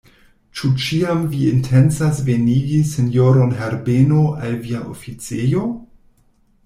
Ĉu 0.59 0.69
ĉiam 0.83 1.19
vi 1.33 1.41
intencas 1.49 2.21
venigi 2.29 2.79
sinjoron 2.93 3.53
Herbeno 3.61 4.25
al 4.47 4.57
via 4.65 4.83
oficejo? 4.97 5.67